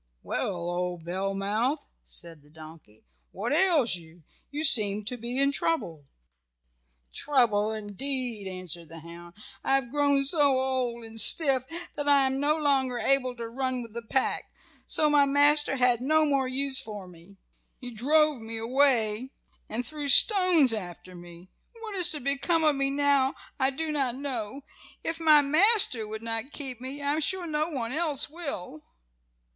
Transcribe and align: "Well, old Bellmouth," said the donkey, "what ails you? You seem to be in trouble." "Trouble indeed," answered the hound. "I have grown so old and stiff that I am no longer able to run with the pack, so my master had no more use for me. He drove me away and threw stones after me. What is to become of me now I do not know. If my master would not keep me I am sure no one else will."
"Well, 0.23 0.55
old 0.67 1.05
Bellmouth," 1.05 1.85
said 2.03 2.41
the 2.41 2.49
donkey, 2.49 3.05
"what 3.31 3.53
ails 3.53 3.97
you? 3.97 4.23
You 4.49 4.63
seem 4.63 5.05
to 5.05 5.15
be 5.15 5.37
in 5.37 5.51
trouble." 5.51 6.07
"Trouble 7.13 7.71
indeed," 7.71 8.47
answered 8.47 8.89
the 8.89 9.01
hound. 9.01 9.35
"I 9.63 9.75
have 9.75 9.91
grown 9.91 10.25
so 10.25 10.59
old 10.59 11.05
and 11.05 11.21
stiff 11.21 11.65
that 11.93 12.07
I 12.07 12.25
am 12.25 12.39
no 12.39 12.57
longer 12.57 12.97
able 12.97 13.35
to 13.35 13.47
run 13.47 13.83
with 13.83 13.93
the 13.93 14.01
pack, 14.01 14.45
so 14.87 15.07
my 15.07 15.25
master 15.27 15.75
had 15.75 16.01
no 16.01 16.25
more 16.25 16.47
use 16.47 16.79
for 16.81 17.07
me. 17.07 17.37
He 17.77 17.91
drove 17.91 18.41
me 18.41 18.57
away 18.57 19.29
and 19.69 19.85
threw 19.85 20.07
stones 20.07 20.73
after 20.73 21.13
me. 21.13 21.51
What 21.79 21.93
is 21.95 22.09
to 22.09 22.19
become 22.19 22.63
of 22.63 22.75
me 22.75 22.89
now 22.89 23.35
I 23.59 23.69
do 23.69 23.91
not 23.91 24.15
know. 24.15 24.63
If 25.03 25.19
my 25.19 25.43
master 25.43 26.07
would 26.07 26.23
not 26.23 26.51
keep 26.53 26.81
me 26.81 27.03
I 27.03 27.13
am 27.13 27.21
sure 27.21 27.45
no 27.45 27.69
one 27.69 27.91
else 27.91 28.31
will." 28.31 28.81